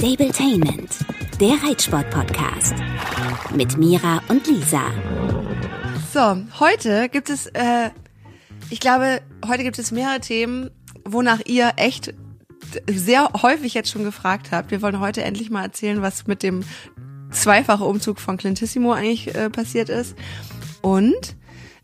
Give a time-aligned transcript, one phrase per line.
[0.00, 0.96] Stabletainment,
[1.38, 2.72] der Reitsport-Podcast.
[3.54, 4.80] Mit Mira und Lisa.
[6.10, 7.90] So, heute gibt es, äh,
[8.70, 10.70] ich glaube, heute gibt es mehrere Themen,
[11.04, 12.14] wonach ihr echt
[12.88, 14.70] sehr häufig jetzt schon gefragt habt.
[14.70, 16.64] Wir wollen heute endlich mal erzählen, was mit dem
[17.30, 20.16] zweifachen Umzug von Clintissimo eigentlich äh, passiert ist.
[20.80, 21.36] Und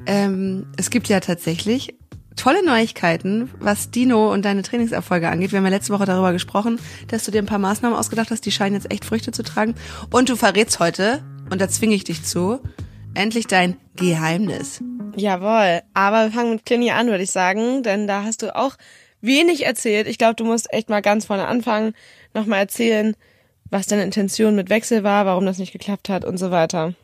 [0.07, 1.95] ähm, es gibt ja tatsächlich
[2.37, 5.53] tolle Neuigkeiten, was Dino und deine Trainingserfolge angeht.
[5.53, 8.47] Wir haben ja letzte Woche darüber gesprochen, dass du dir ein paar Maßnahmen ausgedacht hast,
[8.47, 9.75] die scheinen jetzt echt Früchte zu tragen.
[10.11, 12.61] Und du verrätst heute, und da zwinge ich dich zu,
[13.15, 14.83] endlich dein Geheimnis.
[15.17, 18.77] Jawohl, aber wir fangen mit Clini an, würde ich sagen, denn da hast du auch
[19.23, 20.07] wenig erzählt.
[20.07, 21.95] Ich glaube, du musst echt mal ganz vorne anfangen,
[22.35, 23.17] nochmal erzählen,
[23.71, 26.95] was deine Intention mit Wechsel war, warum das nicht geklappt hat und so weiter.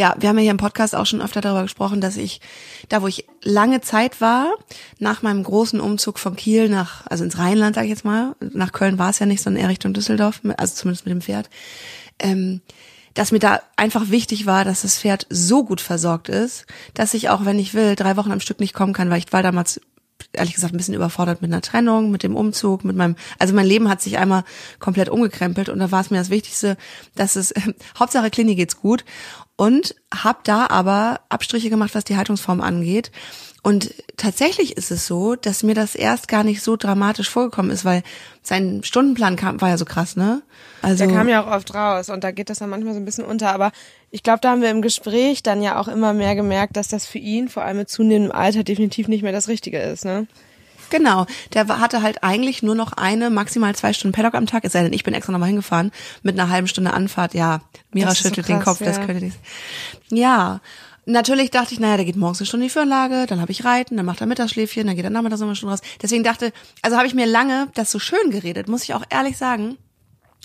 [0.00, 2.40] Ja, wir haben ja hier im Podcast auch schon öfter darüber gesprochen, dass ich,
[2.88, 4.54] da wo ich lange Zeit war,
[4.98, 8.72] nach meinem großen Umzug von Kiel nach, also ins Rheinland, sage ich jetzt mal, nach
[8.72, 11.50] Köln war es ja nicht, sondern eher Richtung Düsseldorf, also zumindest mit dem Pferd,
[12.18, 12.62] ähm,
[13.12, 17.28] dass mir da einfach wichtig war, dass das Pferd so gut versorgt ist, dass ich
[17.28, 19.82] auch, wenn ich will, drei Wochen am Stück nicht kommen kann, weil ich war damals
[20.32, 23.66] ehrlich gesagt ein bisschen überfordert mit einer Trennung, mit dem Umzug, mit meinem, also mein
[23.66, 24.44] Leben hat sich einmal
[24.78, 26.76] komplett umgekrempelt und da war es mir das Wichtigste,
[27.14, 27.60] dass es, äh,
[27.98, 29.04] Hauptsache Klinik geht's gut
[29.60, 33.10] und habe da aber Abstriche gemacht, was die Haltungsform angeht.
[33.62, 37.84] Und tatsächlich ist es so, dass mir das erst gar nicht so dramatisch vorgekommen ist,
[37.84, 38.02] weil
[38.42, 40.40] sein Stundenplan kam, war ja so krass, ne?
[40.80, 43.04] Also der kam ja auch oft raus und da geht das dann manchmal so ein
[43.04, 43.52] bisschen unter.
[43.52, 43.70] Aber
[44.10, 47.04] ich glaube, da haben wir im Gespräch dann ja auch immer mehr gemerkt, dass das
[47.04, 50.26] für ihn vor allem mit zunehmendem Alter definitiv nicht mehr das Richtige ist, ne?
[50.90, 54.72] Genau, der hatte halt eigentlich nur noch eine, maximal zwei Stunden Paddock am Tag, es
[54.72, 57.60] sei denn, ich bin extra nochmal hingefahren, mit einer halben Stunde Anfahrt, ja,
[57.92, 58.86] Mira schüttelt so krass, den Kopf, ja.
[58.86, 59.38] das könnte nicht.
[60.10, 60.60] Ja,
[61.06, 63.64] Natürlich dachte ich, naja, der geht morgens eine Stunde in die Führanlage, dann habe ich
[63.64, 65.80] Reiten, dann macht er Mittagsschläfchen, dann geht er nachmittags nochmal eine Stunde raus.
[66.00, 66.52] Deswegen dachte,
[66.82, 69.76] also habe ich mir lange das so schön geredet, muss ich auch ehrlich sagen.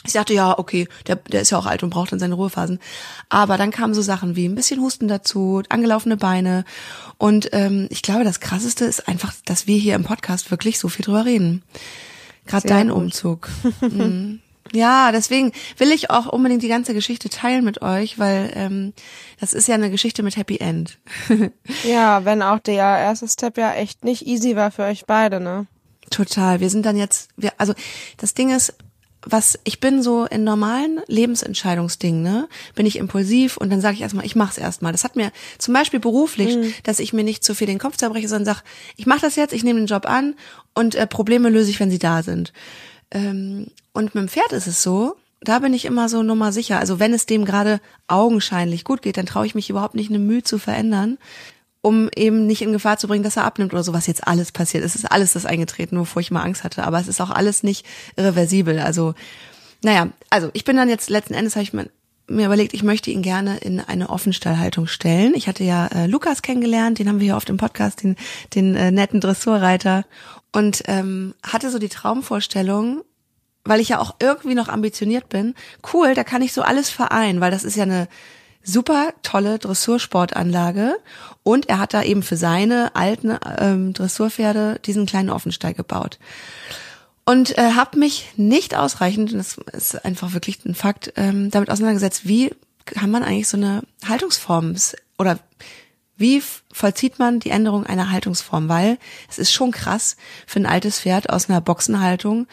[0.05, 2.79] Ich dachte, ja, okay, der, der ist ja auch alt und braucht dann seine Ruhephasen.
[3.29, 6.66] Aber dann kamen so Sachen wie ein bisschen Husten dazu, angelaufene Beine.
[7.17, 10.89] Und ähm, ich glaube, das Krasseste ist einfach, dass wir hier im Podcast wirklich so
[10.89, 11.63] viel drüber reden.
[12.45, 12.97] Gerade dein gut.
[12.97, 13.49] Umzug.
[13.81, 14.41] mhm.
[14.73, 18.94] Ja, deswegen will ich auch unbedingt die ganze Geschichte teilen mit euch, weil ähm,
[19.39, 20.97] das ist ja eine Geschichte mit Happy End.
[21.83, 25.67] ja, wenn auch der erste Step ja echt nicht easy war für euch beide, ne?
[26.09, 26.59] Total.
[26.59, 27.73] Wir sind dann jetzt, wir, also
[28.17, 28.73] das Ding ist,
[29.25, 34.02] was ich bin so in normalen Lebensentscheidungsdingen, ne, bin ich impulsiv und dann sage ich
[34.02, 34.91] erstmal, ich mach's erstmal.
[34.91, 36.74] Das hat mir zum Beispiel beruflich, mhm.
[36.84, 38.63] dass ich mir nicht zu viel den Kopf zerbreche, sondern sag,
[38.96, 40.36] ich mache das jetzt, ich nehme den Job an
[40.74, 42.53] und äh, Probleme löse ich, wenn sie da sind.
[43.12, 46.80] Ähm, und mit dem Pferd ist es so, da bin ich immer so nummer sicher.
[46.80, 50.19] Also wenn es dem gerade augenscheinlich gut geht, dann traue ich mich überhaupt nicht eine
[50.19, 51.18] Mühe zu verändern,
[51.85, 54.51] um eben nicht in Gefahr zu bringen, dass er abnimmt oder so, was jetzt alles
[54.51, 54.84] passiert.
[54.84, 56.84] Es ist alles das eingetreten, wovor ich mal Angst hatte.
[56.84, 57.85] Aber es ist auch alles nicht
[58.16, 58.79] irreversibel.
[58.79, 59.13] Also,
[59.84, 61.91] naja, also ich bin dann jetzt letzten Endes habe ich mir,
[62.28, 65.35] mir überlegt, ich möchte ihn gerne in eine Offenstallhaltung stellen.
[65.35, 68.16] Ich hatte ja äh, Lukas kennengelernt, den haben wir hier auf dem Podcast, den,
[68.56, 70.06] den äh, netten Dressurreiter
[70.53, 73.03] und ähm, hatte so die Traumvorstellung,
[73.63, 75.53] weil ich ja auch irgendwie noch ambitioniert bin,
[75.94, 78.07] cool, da kann ich so alles vereinen, weil das ist ja eine
[78.66, 80.95] super tolle Dressursportanlage
[81.45, 86.17] und er hat da eben für seine alten ähm, Dressurpferde diesen kleinen Offenstall gebaut.
[87.23, 92.28] Und äh, habe mich nicht ausreichend, das ist einfach wirklich ein Fakt, ähm, damit auseinandergesetzt,
[92.28, 92.51] wie
[92.85, 94.75] kann man eigentlich so eine Haltungsform
[95.19, 95.38] oder
[96.17, 96.41] wie
[96.73, 98.67] vollzieht man die Änderung einer Haltungsform?
[98.67, 98.97] Weil
[99.29, 100.17] es ist schon krass
[100.47, 102.47] für ein altes Pferd aus einer Boxenhaltung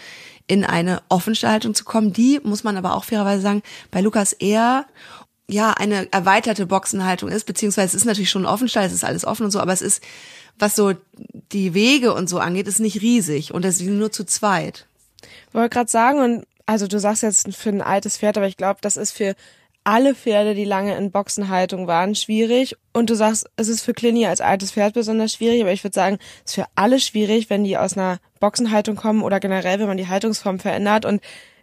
[0.47, 2.13] in eine Offenstallhaltung zu kommen.
[2.13, 4.85] Die muss man aber auch fairerweise sagen, bei Lukas eher
[5.53, 9.25] ja eine erweiterte Boxenhaltung ist, beziehungsweise es ist natürlich schon ein Offenstall, es ist alles
[9.25, 10.03] offen und so, aber es ist,
[10.59, 10.93] was so
[11.53, 14.87] die Wege und so angeht, ist nicht riesig und es ist nur zu zweit.
[15.49, 18.57] Ich wollte gerade sagen, und also du sagst jetzt für ein altes Pferd, aber ich
[18.57, 19.35] glaube, das ist für
[19.85, 22.77] alle Pferde, die lange in Boxenhaltung waren, schwierig.
[22.93, 25.95] Und du sagst, es ist für Clini als altes Pferd besonders schwierig, aber ich würde
[25.95, 29.89] sagen, es ist für alle schwierig, wenn die aus einer Boxenhaltung kommen oder generell, wenn
[29.89, 31.05] man die Haltungsform verändert.
[31.05, 31.21] Und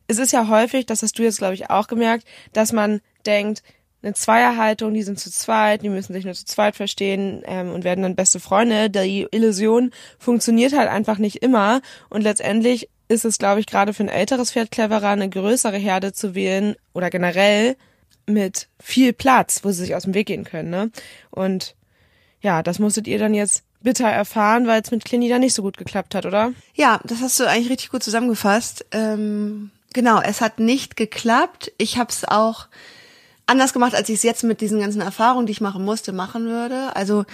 [0.08, 3.64] es ist ja häufig, das hast du jetzt, glaube ich, auch gemerkt, dass man denkt,
[4.02, 7.84] eine Zweierhaltung, die sind zu zweit, die müssen sich nur zu zweit verstehen ähm, und
[7.84, 8.90] werden dann beste Freunde.
[8.90, 14.04] Die Illusion funktioniert halt einfach nicht immer und letztendlich ist es, glaube ich, gerade für
[14.04, 17.76] ein älteres Pferd cleverer, eine größere Herde zu wählen oder generell
[18.28, 20.70] mit viel Platz, wo sie sich aus dem Weg gehen können.
[20.70, 20.92] Ne?
[21.32, 21.76] Und
[22.42, 25.62] ja, das musstet ihr dann jetzt bitter erfahren, weil es mit Clini dann nicht so
[25.62, 26.54] gut geklappt hat, oder?
[26.76, 28.86] Ja, das hast du eigentlich richtig gut zusammengefasst.
[28.92, 31.72] Ähm, genau, es hat nicht geklappt.
[31.78, 32.68] Ich habe es auch
[33.50, 36.46] anders gemacht, als ich es jetzt mit diesen ganzen Erfahrungen, die ich machen musste, machen
[36.46, 36.96] würde.
[36.96, 37.26] Also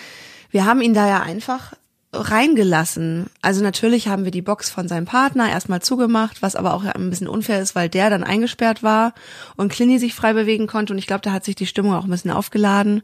[0.52, 1.74] wir haben ihn da ja einfach
[2.14, 3.28] reingelassen.
[3.42, 7.10] Also natürlich haben wir die Box von seinem Partner erstmal zugemacht, was aber auch ein
[7.10, 9.14] bisschen unfair ist, weil der dann eingesperrt war
[9.56, 12.06] und Clini sich frei bewegen konnte und ich glaube, da hat sich die Stimmung auch
[12.06, 13.04] ein bisschen aufgeladen.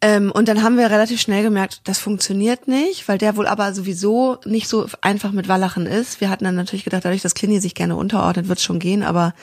[0.00, 3.74] Ähm, und dann haben wir relativ schnell gemerkt, das funktioniert nicht, weil der wohl aber
[3.74, 6.20] sowieso nicht so einfach mit Wallachen ist.
[6.20, 9.34] Wir hatten dann natürlich gedacht, dadurch, dass Clini sich gerne unterordnet, wird schon gehen, aber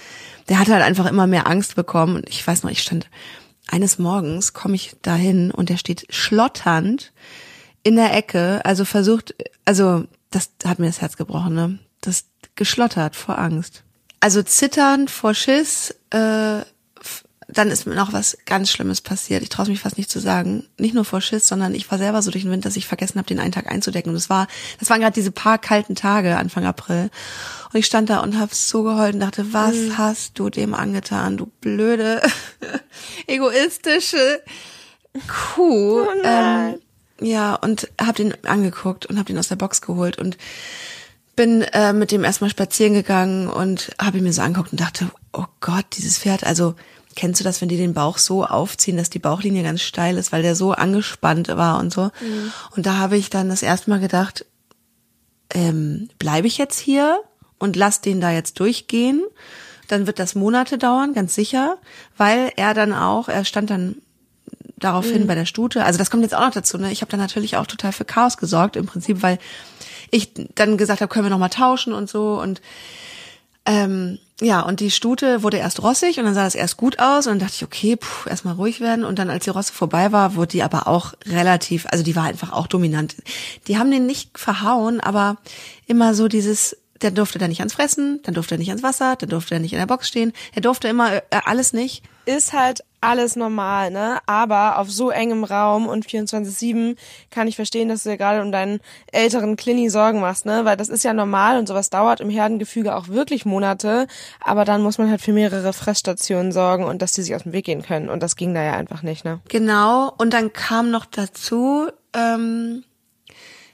[0.49, 2.17] der hat halt einfach immer mehr Angst bekommen.
[2.17, 3.09] Und ich weiß noch, ich stand
[3.67, 7.11] eines Morgens, komme ich dahin und der steht schlotternd
[7.83, 11.79] in der Ecke, also versucht, also das hat mir das Herz gebrochen, ne?
[12.01, 12.25] Das
[12.55, 13.83] geschlottert vor Angst.
[14.19, 16.61] Also zitternd vor Schiss, äh,
[17.55, 19.41] dann ist mir noch was ganz Schlimmes passiert.
[19.41, 20.67] Ich traue mich fast nicht zu sagen.
[20.77, 23.17] Nicht nur vor Schiss, sondern ich war selber so durch den Wind, dass ich vergessen
[23.17, 24.09] habe, den einen Tag einzudecken.
[24.09, 24.47] Und das war,
[24.79, 27.09] das waren gerade diese paar kalten Tage Anfang April.
[27.73, 29.97] Und ich stand da und habe so geheult und dachte, was mhm.
[29.97, 32.21] hast du dem angetan, du blöde,
[33.27, 34.41] egoistische
[35.27, 36.01] Kuh.
[36.01, 36.79] Oh ähm,
[37.21, 40.37] ja, und habe den angeguckt und habe den aus der Box geholt und
[41.35, 45.09] bin äh, mit dem erstmal spazieren gegangen und habe ihn mir so angeguckt und dachte,
[45.33, 46.75] oh Gott, dieses Pferd, also
[47.15, 50.31] Kennst du das, wenn die den Bauch so aufziehen, dass die Bauchlinie ganz steil ist,
[50.31, 52.05] weil der so angespannt war und so?
[52.21, 52.51] Mhm.
[52.75, 54.45] Und da habe ich dann das erste Mal gedacht,
[55.53, 57.19] ähm, bleibe ich jetzt hier
[57.57, 59.23] und lass den da jetzt durchgehen?
[59.87, 61.77] Dann wird das Monate dauern, ganz sicher,
[62.17, 63.95] weil er dann auch, er stand dann
[64.77, 65.27] daraufhin mhm.
[65.27, 65.85] bei der Stute.
[65.85, 66.77] Also das kommt jetzt auch noch dazu.
[66.77, 66.91] Ne?
[66.91, 69.39] Ich habe dann natürlich auch total für Chaos gesorgt im Prinzip, weil
[70.11, 72.61] ich dann gesagt habe, können wir noch mal tauschen und so und
[73.65, 77.25] ähm, ja, und die Stute wurde erst rossig und dann sah das erst gut aus
[77.25, 79.05] und dann dachte ich, okay, puh, erstmal ruhig werden.
[79.05, 82.25] Und dann, als die Rosse vorbei war, wurde die aber auch relativ, also die war
[82.25, 83.15] einfach auch dominant.
[83.67, 85.37] Die haben den nicht verhauen, aber
[85.87, 89.15] immer so dieses, der durfte da nicht ans Fressen, dann durfte er nicht ans Wasser,
[89.17, 92.03] dann durfte er nicht in der Box stehen, er durfte immer äh, alles nicht.
[92.25, 94.19] Ist halt alles normal, ne?
[94.25, 96.95] Aber auf so engem Raum und 24-7
[97.29, 98.79] kann ich verstehen, dass du dir gerade um deinen
[99.11, 100.65] älteren Clini Sorgen machst, ne?
[100.65, 104.07] Weil das ist ja normal und sowas dauert im Herdengefüge auch wirklich Monate.
[104.39, 107.53] Aber dann muss man halt für mehrere Fressstationen sorgen und dass die sich aus dem
[107.53, 108.09] Weg gehen können.
[108.09, 109.39] Und das ging da ja einfach nicht, ne?
[109.49, 110.11] Genau.
[110.17, 112.83] Und dann kam noch dazu, ähm,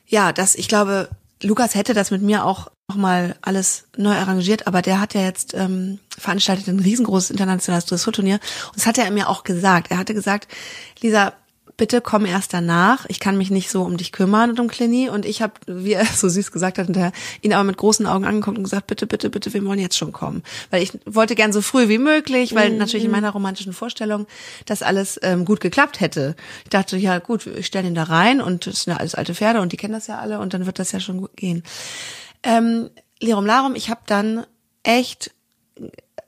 [0.07, 1.07] ja, dass ich glaube,
[1.41, 5.53] Lukas hätte das mit mir auch nochmal alles neu arrangiert, aber der hat ja jetzt
[5.53, 9.91] ähm, veranstaltet ein riesengroßes internationales Dressurturnier und das hat er mir auch gesagt.
[9.91, 10.47] Er hatte gesagt,
[11.01, 11.33] Lisa,
[11.77, 13.05] bitte komm erst danach.
[13.07, 15.09] Ich kann mich nicht so um dich kümmern und um Clini.
[15.09, 17.11] Und ich habe, wie er so süß gesagt hat, hinterher,
[17.41, 20.11] ihn aber mit großen Augen angeguckt und gesagt, bitte, bitte, bitte, wir wollen jetzt schon
[20.11, 20.43] kommen.
[20.69, 22.77] Weil ich wollte gern so früh wie möglich, weil mhm.
[22.77, 24.27] natürlich in meiner romantischen Vorstellung
[24.67, 26.35] das alles ähm, gut geklappt hätte.
[26.65, 29.33] Ich dachte, ja gut, ich stelle ihn da rein und es sind ja alles alte
[29.33, 31.63] Pferde und die kennen das ja alle und dann wird das ja schon gut gehen.
[32.43, 32.89] Ähm,
[33.19, 34.45] Lirum Larum, ich habe dann
[34.83, 35.31] echt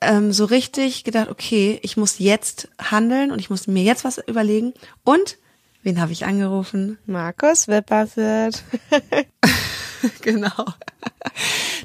[0.02, 4.20] ähm, so richtig gedacht, okay, ich muss jetzt handeln und ich muss mir jetzt was
[4.20, 4.74] überlegen.
[5.04, 5.38] Und
[5.82, 6.98] wen habe ich angerufen?
[7.06, 8.64] Markus Wipperfürth.
[10.22, 10.66] genau.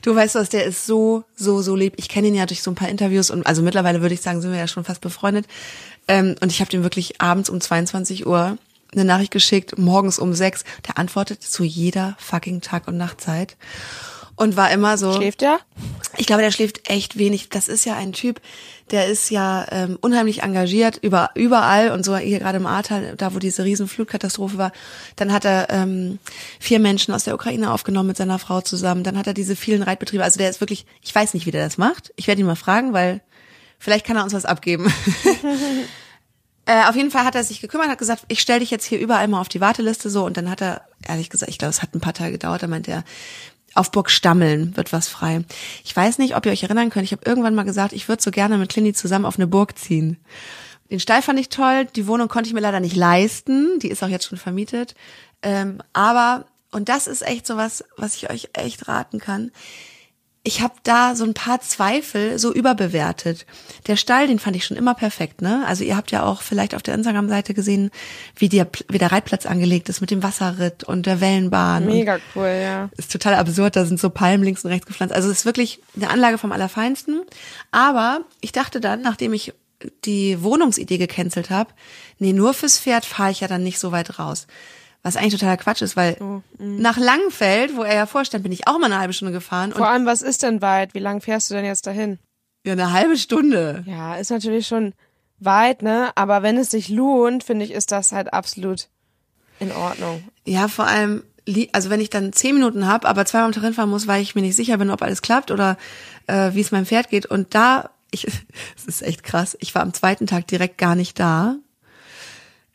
[0.03, 1.95] Du weißt was, der ist so, so, so lieb.
[1.97, 4.41] Ich kenne ihn ja durch so ein paar Interviews und also mittlerweile würde ich sagen,
[4.41, 5.47] sind wir ja schon fast befreundet.
[6.07, 8.59] Ähm, und ich habe dem wirklich abends um 22 Uhr
[8.93, 10.65] eine Nachricht geschickt, morgens um sechs.
[10.87, 13.57] Der antwortet zu jeder fucking Tag- und Nachtzeit
[14.39, 15.13] und war immer so.
[15.13, 15.59] Schläft er?
[16.17, 17.49] Ich glaube, der schläft echt wenig.
[17.49, 18.41] Das ist ja ein Typ,
[18.91, 23.35] der ist ja ähm, unheimlich engagiert über überall und so hier gerade im Ahrtal, da
[23.35, 24.73] wo diese riesen Flutkatastrophe war.
[25.17, 26.19] Dann hat er ähm,
[26.59, 29.05] vier Menschen aus der Ukraine aufgenommen mit seiner Frau zusammen.
[29.05, 30.25] Dann hat er diese vielen Reitbetriebe.
[30.25, 32.13] Also der ist wirklich, ich weiß nicht, wie der das macht.
[32.17, 33.21] Ich werde ihn mal fragen, weil
[33.79, 34.93] vielleicht kann er uns was abgeben.
[36.71, 38.99] Äh, auf jeden Fall hat er sich gekümmert, hat gesagt, ich stelle dich jetzt hier
[38.99, 41.81] überall mal auf die Warteliste so und dann hat er, ehrlich gesagt, ich glaube, es
[41.81, 43.05] hat ein paar Tage gedauert, da meinte er,
[43.79, 45.45] auf Burg Stammeln wird was frei.
[45.85, 47.05] Ich weiß nicht, ob ihr euch erinnern könnt.
[47.05, 49.79] Ich habe irgendwann mal gesagt, ich würde so gerne mit Clini zusammen auf eine Burg
[49.79, 50.19] ziehen.
[50.91, 51.87] Den Stall fand ich toll.
[51.97, 53.79] Die Wohnung konnte ich mir leider nicht leisten.
[53.81, 54.95] Die ist auch jetzt schon vermietet.
[55.43, 59.51] Ähm, aber, und das ist echt so was, was ich euch echt raten kann
[60.49, 63.45] ich habe da so ein paar Zweifel so überbewertet.
[63.87, 65.63] Der Stall, den fand ich schon immer perfekt, ne?
[65.67, 67.91] Also ihr habt ja auch vielleicht auf der Instagram-Seite gesehen,
[68.35, 71.85] wie der, wie der Reitplatz angelegt ist mit dem Wasserritt und der Wellenbahn.
[71.85, 72.89] Mega cool, ja.
[72.97, 75.15] Ist total absurd, da sind so Palmen links und rechts gepflanzt.
[75.15, 77.21] Also es ist wirklich eine Anlage vom Allerfeinsten.
[77.71, 79.53] Aber ich dachte dann, nachdem ich
[80.07, 81.75] die Wohnungsidee gecancelt habe,
[82.19, 84.47] nee, nur fürs Pferd fahre ich ja dann nicht so weit raus.
[85.03, 88.67] Was eigentlich totaler Quatsch ist, weil oh, nach Langenfeld, wo er ja vorstand, bin ich
[88.67, 89.73] auch mal eine halbe Stunde gefahren.
[89.73, 90.95] Vor allem, was ist denn weit?
[90.95, 92.19] Wie lang fährst du denn jetzt dahin?
[92.67, 93.85] Ja, eine halbe Stunde.
[93.87, 94.93] Ja, ist natürlich schon
[95.39, 96.11] weit, ne?
[96.17, 98.89] Aber wenn es sich lohnt, finde ich, ist das halt absolut
[99.61, 100.23] in Ordnung.
[100.45, 101.23] Ja, vor allem,
[101.73, 104.35] also wenn ich dann zehn Minuten habe, aber zweimal am Tag hinfahren muss, weil ich
[104.35, 105.77] mir nicht sicher bin, ob alles klappt oder
[106.27, 107.27] äh, wie es meinem Pferd geht.
[107.27, 108.27] Und da, ich,
[108.77, 111.57] es ist echt krass, ich war am zweiten Tag direkt gar nicht da,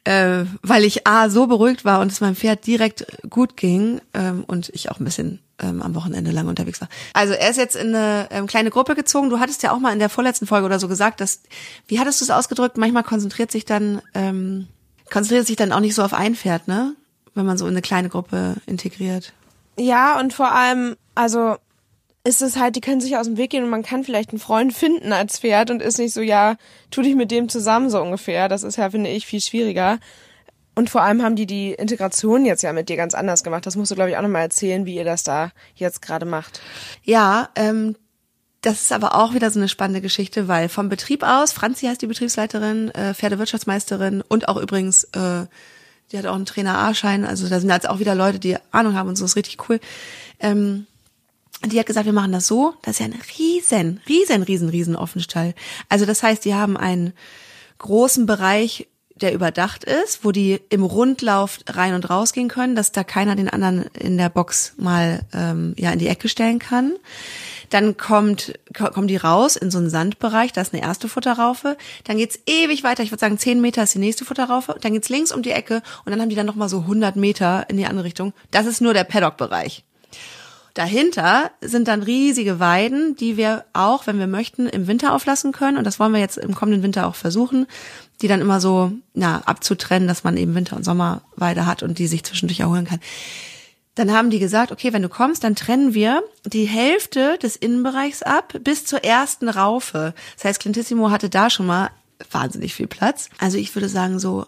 [0.05, 4.43] äh, weil ich A, so beruhigt war und es meinem Pferd direkt gut ging ähm,
[4.45, 6.89] und ich auch ein bisschen ähm, am Wochenende lang unterwegs war.
[7.13, 9.29] Also er ist jetzt in eine ähm, kleine Gruppe gezogen.
[9.29, 11.41] Du hattest ja auch mal in der vorletzten Folge oder so gesagt, dass,
[11.87, 14.67] wie hattest du es ausgedrückt, manchmal konzentriert sich dann, ähm,
[15.09, 16.95] konzentriert sich dann auch nicht so auf ein Pferd, ne?
[17.35, 19.33] Wenn man so in eine kleine Gruppe integriert.
[19.79, 21.55] Ja, und vor allem, also
[22.25, 24.39] ist es halt, die können sich aus dem Weg gehen und man kann vielleicht einen
[24.39, 26.55] Freund finden als Pferd und ist nicht so, ja,
[26.89, 28.47] tu dich mit dem zusammen so ungefähr.
[28.47, 29.99] Das ist ja, finde ich, viel schwieriger.
[30.75, 33.65] Und vor allem haben die die Integration jetzt ja mit dir ganz anders gemacht.
[33.65, 36.61] Das musst du, glaube ich, auch nochmal erzählen, wie ihr das da jetzt gerade macht.
[37.03, 37.95] Ja, ähm,
[38.61, 42.01] das ist aber auch wieder so eine spannende Geschichte, weil vom Betrieb aus, Franzi heißt
[42.01, 45.45] die Betriebsleiterin, äh, Pferdewirtschaftsmeisterin und auch übrigens, äh,
[46.11, 48.95] die hat auch einen Trainer A-Schein, also da sind jetzt auch wieder Leute, die Ahnung
[48.95, 49.81] haben und so, ist richtig cool.
[50.39, 50.87] Ähm,
[51.71, 54.95] die hat gesagt, wir machen das so, das ist ja ein riesen, riesen, riesen, riesen
[54.95, 55.53] Offenstall.
[55.89, 57.13] Also das heißt, die haben einen
[57.77, 62.91] großen Bereich, der überdacht ist, wo die im Rundlauf rein und raus gehen können, dass
[62.91, 66.93] da keiner den anderen in der Box mal ähm, ja in die Ecke stellen kann.
[67.69, 71.77] Dann kommt, kommen die raus in so einen Sandbereich, da ist eine erste Futterraufe.
[72.03, 74.75] Dann geht's ewig weiter, ich würde sagen zehn Meter ist die nächste Futterraufe.
[74.81, 77.65] Dann geht's links um die Ecke und dann haben die dann nochmal so 100 Meter
[77.69, 78.33] in die andere Richtung.
[78.51, 79.83] Das ist nur der Paddock-Bereich.
[80.73, 85.77] Dahinter sind dann riesige Weiden, die wir auch, wenn wir möchten, im Winter auflassen können.
[85.77, 87.67] Und das wollen wir jetzt im kommenden Winter auch versuchen,
[88.21, 92.07] die dann immer so na, abzutrennen, dass man eben Winter- und Sommerweide hat und die
[92.07, 92.99] sich zwischendurch erholen kann.
[93.93, 98.23] Dann haben die gesagt, okay, wenn du kommst, dann trennen wir die Hälfte des Innenbereichs
[98.23, 100.15] ab bis zur ersten Raufe.
[100.35, 101.91] Das heißt, Clintissimo hatte da schon mal
[102.31, 103.29] wahnsinnig viel Platz.
[103.37, 104.47] Also ich würde sagen so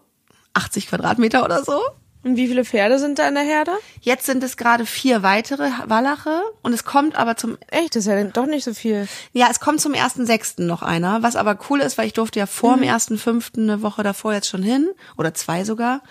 [0.53, 1.79] 80 Quadratmeter oder so.
[2.25, 3.71] Und wie viele Pferde sind da in der Herde?
[4.01, 8.11] Jetzt sind es gerade vier weitere Wallache und es kommt aber zum Echt, das ist
[8.11, 9.07] ja doch nicht so viel.
[9.31, 12.39] ja, es kommt zum ersten sechsten noch einer, was aber cool ist, weil ich durfte
[12.39, 16.01] ja vor dem ersten fünften eine Woche davor jetzt schon hin oder zwei sogar,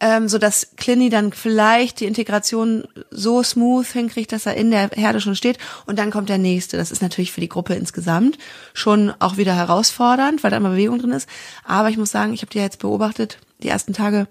[0.00, 4.90] ähm, so dass Clini dann vielleicht die Integration so smooth hinkriegt, dass er in der
[4.90, 5.56] Herde schon steht
[5.86, 6.76] und dann kommt der nächste.
[6.76, 8.36] Das ist natürlich für die Gruppe insgesamt
[8.74, 11.30] schon auch wieder herausfordernd, weil da immer Bewegung drin ist.
[11.64, 14.26] Aber ich muss sagen, ich habe die ja jetzt beobachtet, die ersten Tage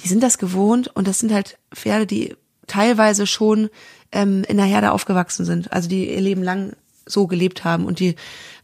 [0.00, 3.70] die sind das gewohnt und das sind halt Pferde, die teilweise schon
[4.12, 6.74] ähm, in der Herde aufgewachsen sind, also die ihr Leben lang
[7.06, 8.14] so gelebt haben und die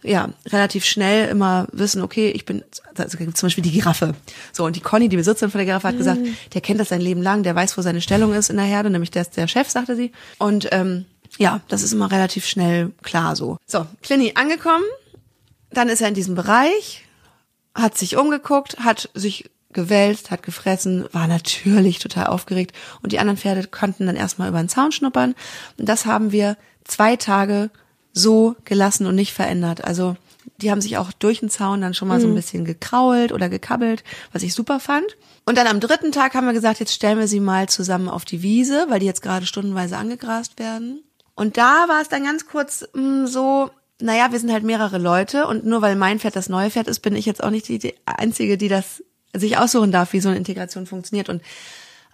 [0.02, 2.62] ja relativ schnell immer wissen, okay, ich bin
[2.96, 4.14] also zum Beispiel die Giraffe.
[4.52, 6.20] So und die Conny, die Besitzerin von der Giraffe, hat gesagt,
[6.54, 8.90] der kennt das sein Leben lang, der weiß, wo seine Stellung ist in der Herde,
[8.90, 10.12] nämlich der ist der Chef, sagte sie.
[10.38, 11.04] Und ähm,
[11.36, 13.58] ja, das ist immer relativ schnell klar so.
[13.66, 14.84] So, Pliny angekommen,
[15.70, 17.04] dann ist er in diesem Bereich,
[17.74, 23.38] hat sich umgeguckt, hat sich gewälzt, hat gefressen, war natürlich total aufgeregt und die anderen
[23.38, 25.36] Pferde konnten dann erstmal über den Zaun schnuppern
[25.76, 27.70] und das haben wir zwei Tage
[28.12, 29.84] so gelassen und nicht verändert.
[29.84, 30.16] Also
[30.56, 33.48] die haben sich auch durch den Zaun dann schon mal so ein bisschen gekrault oder
[33.48, 35.16] gekabbelt, was ich super fand.
[35.44, 38.24] Und dann am dritten Tag haben wir gesagt, jetzt stellen wir sie mal zusammen auf
[38.24, 41.04] die Wiese, weil die jetzt gerade stundenweise angegrast werden.
[41.36, 43.70] Und da war es dann ganz kurz mh, so,
[44.00, 47.00] naja, wir sind halt mehrere Leute und nur weil mein Pferd das neue Pferd ist,
[47.00, 49.02] bin ich jetzt auch nicht die, die Einzige, die das
[49.34, 51.28] sich aussuchen darf, wie so eine Integration funktioniert.
[51.28, 51.42] Und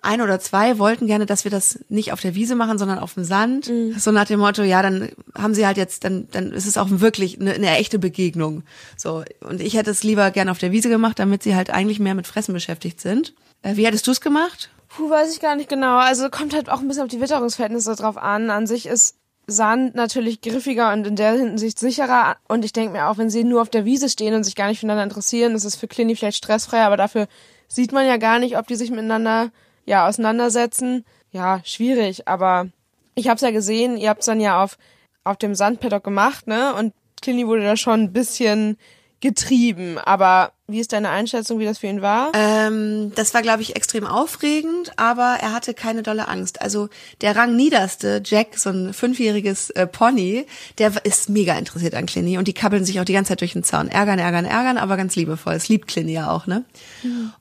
[0.05, 3.15] ein oder zwei wollten gerne, dass wir das nicht auf der Wiese machen, sondern auf
[3.15, 3.71] dem Sand.
[3.97, 6.89] So nach dem Motto, ja, dann haben sie halt jetzt, dann, dann ist es auch
[6.91, 8.65] wirklich eine, eine echte Begegnung.
[8.97, 9.25] So.
[9.41, 12.15] Und ich hätte es lieber gerne auf der Wiese gemacht, damit sie halt eigentlich mehr
[12.15, 13.35] mit Fressen beschäftigt sind.
[13.63, 14.69] Äh, wie hättest du es gemacht?
[14.89, 15.97] Puh, weiß ich gar nicht genau.
[15.97, 18.51] Also kommt halt auch ein bisschen auf die Witterungsverhältnisse drauf an.
[18.51, 22.37] An sich ist Sand natürlich griffiger und in der Hinsicht sicherer.
[22.49, 24.69] Und ich denke mir auch, wenn sie nur auf der Wiese stehen und sich gar
[24.69, 27.27] nicht füreinander interessieren, ist es für Clini vielleicht stressfreier, aber dafür
[27.69, 29.51] sieht man ja gar nicht, ob die sich miteinander
[29.85, 31.05] ja auseinandersetzen.
[31.31, 32.69] Ja, schwierig, aber
[33.15, 34.79] ich hab's ja gesehen, ihr habt's dann ja auf
[35.25, 36.75] auf dem Sandpaddock gemacht, ne?
[36.75, 38.77] Und Clini wurde da schon ein bisschen
[39.21, 42.33] getrieben, aber wie ist deine Einschätzung, wie das für ihn war?
[42.33, 46.63] Ähm, das war, glaube ich, extrem aufregend, aber er hatte keine dolle Angst.
[46.63, 46.89] Also
[47.21, 50.47] der rangniederste, Jack, so ein fünfjähriges äh, Pony,
[50.79, 53.53] der ist mega interessiert an Clini und die kabbeln sich auch die ganze Zeit durch
[53.53, 53.89] den Zaun.
[53.89, 55.53] Ärgern, ärgern, ärgern, aber ganz liebevoll.
[55.53, 56.65] Es liebt Clini ja auch, ne?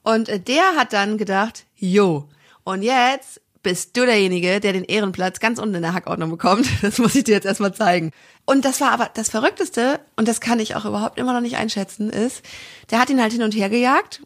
[0.03, 2.27] Und äh, der hat dann gedacht, jo,
[2.65, 6.67] und jetzt bist du derjenige, der den Ehrenplatz ganz unten in der Hackordnung bekommt.
[6.82, 8.12] Das muss ich dir jetzt erstmal zeigen.
[8.46, 11.55] Und das war aber das Verrückteste, und das kann ich auch überhaupt immer noch nicht
[11.55, 12.43] einschätzen, ist,
[12.91, 14.22] der hat ihn halt hin und her gejagt.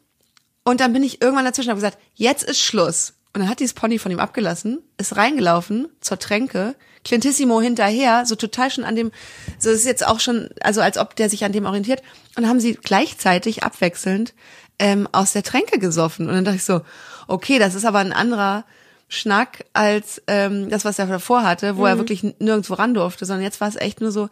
[0.64, 3.14] Und dann bin ich irgendwann dazwischen und habe gesagt, jetzt ist Schluss.
[3.34, 6.76] Und dann hat dieses Pony von ihm abgelassen, ist reingelaufen zur Tränke,
[7.06, 9.12] Clintissimo hinterher, so total schon an dem,
[9.60, 12.02] so ist jetzt auch schon, also als ob der sich an dem orientiert.
[12.36, 14.34] Und dann haben sie gleichzeitig abwechselnd
[14.80, 16.28] ähm, aus der Tränke gesoffen.
[16.28, 16.82] Und dann dachte ich so,
[17.28, 18.66] okay, das ist aber ein anderer
[19.10, 23.44] Schnack als ähm, das, was er davor hatte, wo er wirklich nirgendwo ran durfte, sondern
[23.44, 24.30] jetzt war es echt nur so,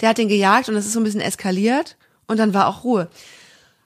[0.00, 2.84] der hat den gejagt und es ist so ein bisschen eskaliert und dann war auch
[2.84, 3.08] Ruhe.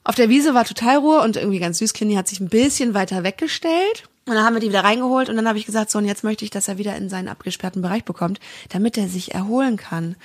[0.03, 1.93] Auf der Wiese war total Ruhe und irgendwie ganz süß.
[1.93, 4.07] Clini hat sich ein bisschen weiter weggestellt.
[4.25, 6.23] Und dann haben wir die wieder reingeholt und dann habe ich gesagt, so und jetzt
[6.23, 8.39] möchte ich, dass er wieder in seinen abgesperrten Bereich bekommt,
[8.69, 10.17] damit er sich erholen kann.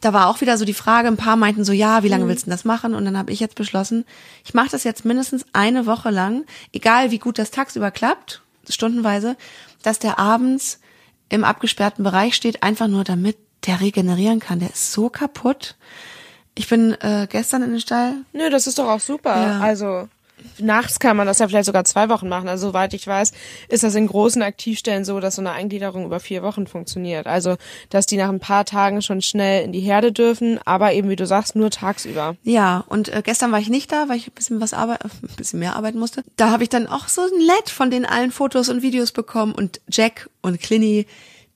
[0.00, 2.46] Da war auch wieder so die Frage, ein paar meinten so, ja, wie lange willst
[2.46, 2.94] du das machen?
[2.94, 4.06] Und dann habe ich jetzt beschlossen,
[4.44, 9.36] ich mache das jetzt mindestens eine Woche lang, egal wie gut das tagsüber klappt, stundenweise,
[9.82, 10.80] dass der abends
[11.28, 13.36] im abgesperrten Bereich steht, einfach nur damit
[13.66, 14.60] der regenerieren kann.
[14.60, 15.76] Der ist so kaputt.
[16.54, 18.16] Ich bin äh, gestern in den Stall.
[18.32, 19.34] Nö, das ist doch auch super.
[19.34, 19.60] Ja.
[19.60, 20.08] Also
[20.58, 22.48] nachts kann man das ja vielleicht sogar zwei Wochen machen.
[22.48, 23.32] Also soweit ich weiß,
[23.68, 27.26] ist das in großen Aktivstellen so, dass so eine Eingliederung über vier Wochen funktioniert.
[27.26, 27.56] Also
[27.88, 31.16] dass die nach ein paar Tagen schon schnell in die Herde dürfen, aber eben wie
[31.16, 32.36] du sagst, nur tagsüber.
[32.42, 35.10] Ja, und äh, gestern war ich nicht da, weil ich ein bisschen was arbeit ein
[35.36, 36.22] bisschen mehr arbeiten musste.
[36.36, 39.52] Da habe ich dann auch so ein LED von den allen Fotos und Videos bekommen
[39.52, 41.06] und Jack und Clinny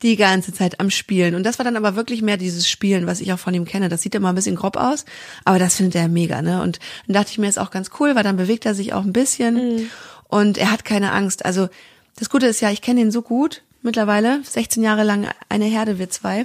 [0.04, 1.34] die ganze Zeit am Spielen.
[1.34, 3.88] Und das war dann aber wirklich mehr dieses Spielen, was ich auch von ihm kenne.
[3.88, 5.06] Das sieht immer ein bisschen grob aus,
[5.44, 6.62] aber das findet er mega, ne?
[6.62, 9.02] Und dann dachte ich mir, ist auch ganz cool, weil dann bewegt er sich auch
[9.02, 9.88] ein bisschen
[10.28, 11.44] und er hat keine Angst.
[11.44, 11.68] Also
[12.16, 15.99] das Gute ist ja, ich kenne ihn so gut mittlerweile, 16 Jahre lang eine Herde,
[15.99, 16.44] wir zwei,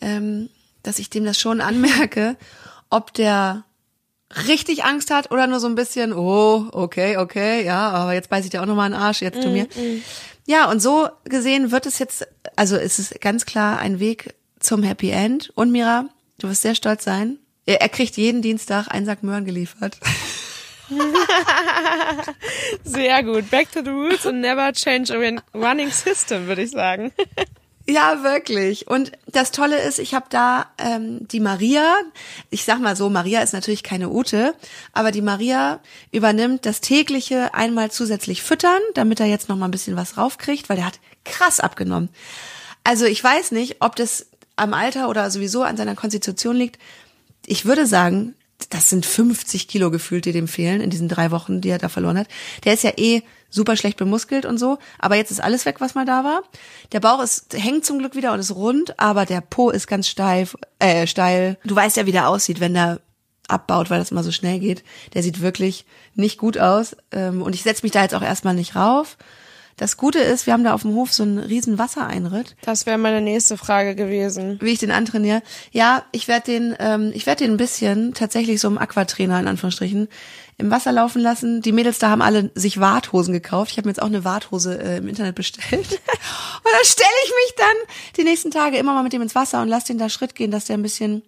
[0.00, 0.50] ähm,
[0.82, 2.36] dass ich dem das schon anmerke,
[2.90, 3.64] ob der
[4.48, 8.44] richtig Angst hat oder nur so ein bisschen, oh, okay, okay, ja, aber jetzt beiß
[8.44, 9.66] ich dir auch nochmal einen Arsch, jetzt tu mir.
[10.46, 14.82] Ja, und so gesehen wird es jetzt, also es ist ganz klar ein Weg zum
[14.82, 15.50] Happy End.
[15.54, 16.06] Und Mira,
[16.38, 17.38] du wirst sehr stolz sein.
[17.66, 19.98] Er, er kriegt jeden Dienstag einen Sack Möhren geliefert.
[22.84, 23.50] Sehr gut.
[23.50, 25.16] Back to the roots and never change a
[25.54, 27.12] running system, würde ich sagen.
[27.90, 28.86] Ja, wirklich.
[28.86, 31.96] Und das Tolle ist, ich habe da ähm, die Maria,
[32.48, 34.54] ich sag mal so, Maria ist natürlich keine Ute,
[34.92, 35.80] aber die Maria
[36.12, 40.68] übernimmt das tägliche einmal zusätzlich füttern, damit er jetzt noch mal ein bisschen was raufkriegt,
[40.68, 42.10] weil der hat krass abgenommen.
[42.84, 46.78] Also ich weiß nicht, ob das am Alter oder sowieso an seiner Konstitution liegt.
[47.44, 48.36] Ich würde sagen,
[48.70, 51.88] das sind 50 Kilo gefühlt, die dem fehlen in diesen drei Wochen, die er da
[51.88, 52.28] verloren hat.
[52.64, 55.94] Der ist ja eh super schlecht bemuskelt und so, aber jetzt ist alles weg, was
[55.94, 56.42] mal da war.
[56.92, 60.08] Der Bauch ist hängt zum Glück wieder und ist rund, aber der Po ist ganz
[60.08, 61.58] steif, äh, steil.
[61.64, 63.00] Du weißt ja, wie der aussieht, wenn der
[63.48, 64.84] abbaut, weil das immer so schnell geht.
[65.14, 68.54] Der sieht wirklich nicht gut aus ähm, und ich setze mich da jetzt auch erstmal
[68.54, 69.16] nicht rauf.
[69.76, 72.98] Das Gute ist, wir haben da auf dem Hof so einen riesen Wassereinritt Das wäre
[72.98, 74.58] meine nächste Frage gewesen.
[74.60, 75.42] wie ich den antrainiere.
[75.72, 79.48] Ja, ich werde den, ähm, ich werde den ein bisschen tatsächlich so im Aquatrainer in
[79.48, 80.08] Anführungsstrichen
[80.58, 81.62] im Wasser laufen lassen.
[81.62, 83.72] Die Mädels da haben alle sich Warthosen gekauft.
[83.72, 85.62] Ich habe mir jetzt auch eine Warthose äh, im Internet bestellt.
[85.72, 87.76] und dann stelle ich mich dann
[88.16, 90.50] die nächsten Tage immer mal mit dem ins Wasser und lass den da Schritt gehen,
[90.50, 91.22] dass der ein bisschen,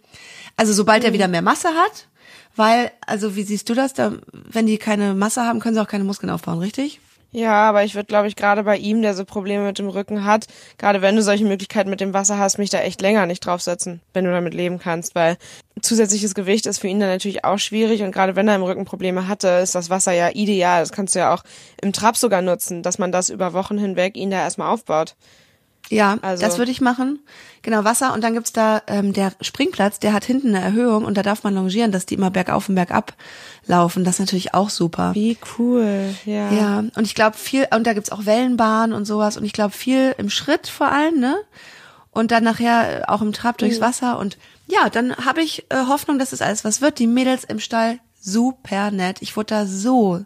[0.57, 2.09] also sobald er wieder mehr Masse hat,
[2.55, 3.94] weil, also wie siehst du das?
[3.94, 7.00] Da, wenn die keine Masse haben, können sie auch keine Muskeln aufbauen, richtig?
[7.35, 10.27] Ja, aber ich würde, glaube ich, gerade bei ihm, der so Probleme mit dem Rücken
[10.27, 13.40] hat, gerade wenn du solche Möglichkeiten mit dem Wasser hast, mich da echt länger nicht
[13.40, 15.38] draufsetzen, wenn du damit leben kannst, weil
[15.81, 18.85] zusätzliches Gewicht ist für ihn dann natürlich auch schwierig und gerade wenn er im Rücken
[18.85, 20.83] Probleme hatte, ist das Wasser ja ideal.
[20.83, 21.42] Das kannst du ja auch
[21.81, 25.16] im Trab sogar nutzen, dass man das über Wochen hinweg ihn da erstmal aufbaut.
[25.88, 27.21] Ja, Also- das würde ich machen.
[27.62, 28.12] Genau, Wasser.
[28.12, 31.45] Und dann gibt's da ähm, der Springplatz, der hat hinten eine Erhöhung und da darf
[31.45, 33.14] man longieren, dass die immer bergauf und bergab
[33.66, 34.03] laufen.
[34.05, 35.14] Das ist natürlich auch super.
[35.14, 36.51] Wie cool, ja.
[36.51, 39.73] Ja, und ich glaube viel, und da gibt's auch Wellenbahnen und sowas und ich glaube
[39.73, 41.37] viel im Schritt vor allem, ne?
[42.11, 46.18] Und dann nachher auch im Trab durchs Wasser und ja, dann habe ich äh, Hoffnung,
[46.18, 46.99] dass es alles was wird.
[46.99, 49.18] Die Mädels im Stall super nett.
[49.21, 50.25] Ich wurde da so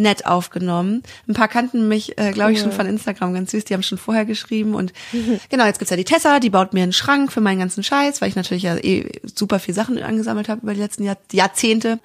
[0.00, 1.02] nett aufgenommen.
[1.28, 3.64] Ein paar kannten mich, äh, glaube ich, schon von Instagram ganz süß.
[3.64, 4.92] Die haben schon vorher geschrieben und
[5.50, 8.20] genau, jetzt gibt's ja die Tessa, die baut mir einen Schrank für meinen ganzen Scheiß,
[8.20, 12.00] weil ich natürlich ja eh super viel Sachen angesammelt habe über die letzten Jahr Jahrzehnte.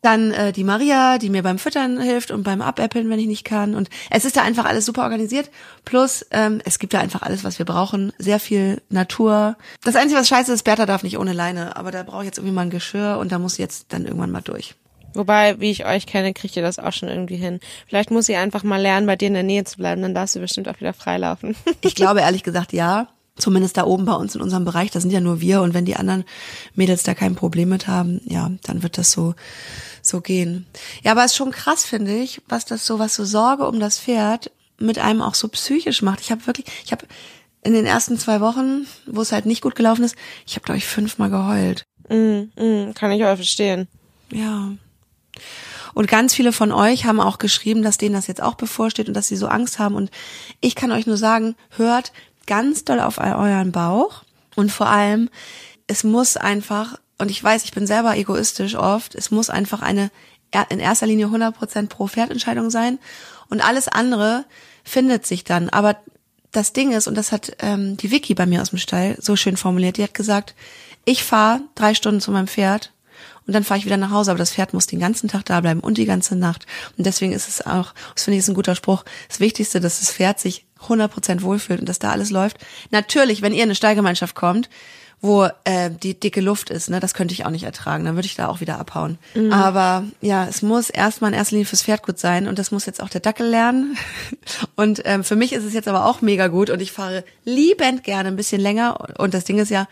[0.00, 3.44] Dann äh, die Maria, die mir beim Füttern hilft und beim Abäppeln, wenn ich nicht
[3.44, 3.74] kann.
[3.74, 5.50] Und es ist da einfach alles super organisiert.
[5.84, 8.12] Plus, ähm, es gibt da einfach alles, was wir brauchen.
[8.18, 9.56] Sehr viel Natur.
[9.82, 11.76] Das Einzige, was scheiße ist, Bertha darf nicht ohne Leine.
[11.76, 14.04] Aber da brauche ich jetzt irgendwie mal ein Geschirr und da muss sie jetzt dann
[14.04, 14.76] irgendwann mal durch.
[15.14, 17.60] Wobei, wie ich euch kenne, kriegt ihr das auch schon irgendwie hin.
[17.86, 20.36] Vielleicht muss sie einfach mal lernen, bei dir in der Nähe zu bleiben, dann darfst
[20.36, 21.56] du bestimmt auch wieder freilaufen.
[21.82, 23.08] Ich glaube ehrlich gesagt ja.
[23.36, 25.84] Zumindest da oben bei uns in unserem Bereich, da sind ja nur wir und wenn
[25.84, 26.24] die anderen
[26.74, 29.34] Mädels da kein Problem mit haben, ja, dann wird das so
[30.02, 30.66] so gehen.
[31.04, 33.78] Ja, aber es ist schon krass, finde ich, was das so, was so Sorge um
[33.78, 36.20] das Pferd mit einem auch so psychisch macht.
[36.20, 37.06] Ich habe wirklich, ich habe
[37.62, 40.16] in den ersten zwei Wochen, wo es halt nicht gut gelaufen ist,
[40.46, 41.84] ich habe glaube ich fünfmal geheult.
[42.08, 43.86] mm, mm, kann ich auch verstehen.
[44.32, 44.72] Ja.
[45.94, 49.14] Und ganz viele von euch haben auch geschrieben, dass denen das jetzt auch bevorsteht und
[49.14, 49.94] dass sie so Angst haben.
[49.94, 50.10] Und
[50.60, 52.12] ich kann euch nur sagen, hört
[52.46, 54.22] ganz doll auf eu- euren Bauch.
[54.54, 55.30] Und vor allem,
[55.86, 60.10] es muss einfach, und ich weiß, ich bin selber egoistisch oft, es muss einfach eine
[60.70, 62.98] in erster Linie 100% pro Pferdentscheidung sein.
[63.50, 64.44] Und alles andere
[64.82, 65.68] findet sich dann.
[65.68, 65.96] Aber
[66.52, 69.36] das Ding ist, und das hat ähm, die Vicky bei mir aus dem Stall so
[69.36, 70.54] schön formuliert, die hat gesagt,
[71.04, 72.92] ich fahre drei Stunden zu meinem Pferd
[73.48, 74.30] und dann fahre ich wieder nach Hause.
[74.30, 76.66] Aber das Pferd muss den ganzen Tag da bleiben und die ganze Nacht.
[76.96, 80.00] Und deswegen ist es auch, das finde ich ist ein guter Spruch, das Wichtigste, dass
[80.00, 82.58] das Pferd sich 100% wohlfühlt und dass da alles läuft.
[82.90, 84.68] Natürlich, wenn ihr in eine Stallgemeinschaft kommt,
[85.20, 88.26] wo äh, die dicke Luft ist, ne, das könnte ich auch nicht ertragen, dann würde
[88.26, 89.18] ich da auch wieder abhauen.
[89.34, 89.52] Mhm.
[89.52, 92.86] Aber ja, es muss erstmal in erster Linie fürs Pferd gut sein und das muss
[92.86, 93.96] jetzt auch der Dackel lernen.
[94.76, 98.04] Und ähm, für mich ist es jetzt aber auch mega gut und ich fahre liebend
[98.04, 99.88] gerne ein bisschen länger und das Ding ist ja,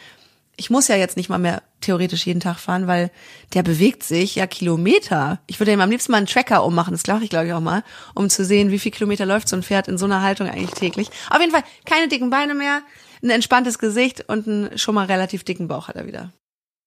[0.57, 3.11] ich muss ja jetzt nicht mal mehr theoretisch jeden Tag fahren, weil
[3.55, 5.41] der bewegt sich ja Kilometer.
[5.47, 7.61] Ich würde ihm am liebsten mal einen Tracker ummachen, das glaube ich, glaube ich auch
[7.61, 10.49] mal, um zu sehen, wie viel Kilometer läuft so ein Pferd in so einer Haltung
[10.49, 11.11] eigentlich täglich.
[11.31, 12.83] Auf jeden Fall keine dicken Beine mehr,
[13.23, 16.33] ein entspanntes Gesicht und einen schon mal relativ dicken Bauch hat er wieder.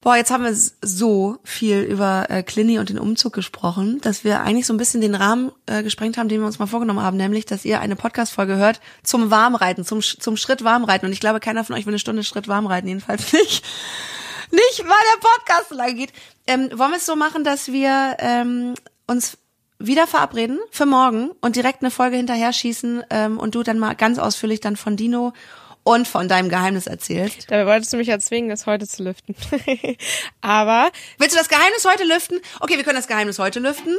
[0.02, 4.42] Boah, jetzt haben wir so viel über äh, Clini und den Umzug gesprochen, dass wir
[4.42, 7.18] eigentlich so ein bisschen den Rahmen äh, gesprengt haben, den wir uns mal vorgenommen haben,
[7.18, 11.06] nämlich, dass ihr eine Podcast-Folge hört zum Warmreiten, zum, zum Schritt Warmreiten.
[11.06, 13.66] Und ich glaube, keiner von euch will eine Stunde Schritt Warmreiten, jedenfalls nicht.
[14.52, 16.14] Nicht, weil der Podcast so lang geht.
[16.48, 19.38] Ähm, wollen wir es so machen, dass wir ähm, uns
[19.80, 23.96] wieder verabreden für morgen und direkt eine Folge hinterher schießen ähm, und du dann mal
[23.96, 25.34] ganz ausführlich dann von Dino
[25.90, 27.50] und von deinem Geheimnis erzählst.
[27.50, 29.36] Dabei wolltest du mich ja zwingen, das heute zu lüften.
[30.42, 30.92] Aber.
[31.18, 32.40] Willst du das Geheimnis heute lüften?
[32.60, 33.98] Okay, wir können das Geheimnis heute lüften.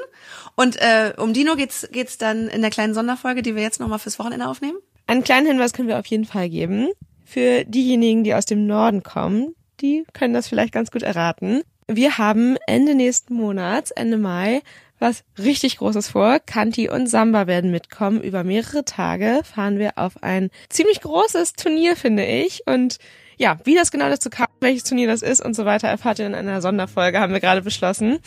[0.55, 3.98] Und äh, um Dino geht's geht's dann in der kleinen Sonderfolge, die wir jetzt nochmal
[3.98, 4.79] fürs Wochenende aufnehmen.
[5.09, 6.90] Einen kleinen Hinweis können wir auf jeden Fall geben.
[7.24, 11.62] Für diejenigen, die aus dem Norden kommen, die können das vielleicht ganz gut erraten.
[11.88, 14.62] Wir haben Ende nächsten Monats, Ende Mai,
[15.00, 16.38] was richtig Großes vor.
[16.38, 18.20] Kanti und Samba werden mitkommen.
[18.20, 22.62] Über mehrere Tage fahren wir auf ein ziemlich großes Turnier, finde ich.
[22.66, 22.98] Und
[23.36, 26.26] ja, wie das genau dazu kam, welches Turnier das ist und so weiter, erfahrt ihr
[26.26, 28.18] in einer Sonderfolge, haben wir gerade beschlossen.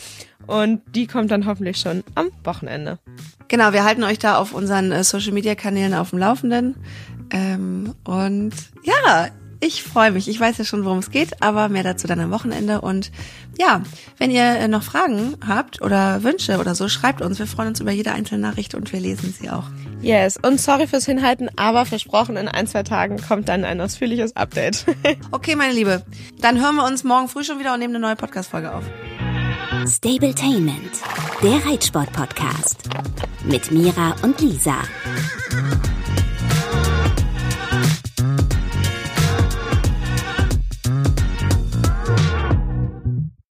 [0.48, 2.98] Und die kommt dann hoffentlich schon am Wochenende.
[3.46, 6.74] Genau, wir halten euch da auf unseren äh, Social Media Kanälen auf dem Laufenden.
[7.30, 9.28] Ähm, und ja,
[9.64, 10.28] ich freue mich.
[10.28, 12.80] Ich weiß ja schon, worum es geht, aber mehr dazu dann am Wochenende.
[12.80, 13.10] Und
[13.58, 13.82] ja,
[14.18, 17.38] wenn ihr äh, noch Fragen habt oder Wünsche oder so, schreibt uns.
[17.38, 19.64] Wir freuen uns über jede einzelne Nachricht und wir lesen sie auch.
[20.02, 24.36] Yes, und sorry fürs Hinhalten, aber versprochen, in ein, zwei Tagen kommt dann ein ausführliches
[24.36, 24.84] Update.
[25.30, 26.04] okay, meine Liebe,
[26.40, 28.84] dann hören wir uns morgen früh schon wieder und nehmen eine neue Podcast-Folge auf.
[29.86, 30.92] Stabletainment,
[31.42, 32.84] der Reitsport-Podcast
[33.44, 34.76] mit Mira und Lisa.